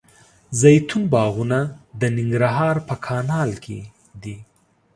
زیتون 0.61 1.03
باغونه 1.13 1.59
د 1.99 2.01
ننګرهار 2.15 2.75
په 2.87 2.95
کانال 3.05 3.51
کې 3.63 3.79
دي. 4.23 4.37